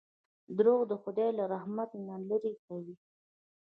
[0.57, 2.95] •دروغ د خدای له رحمت نه لرې کوي.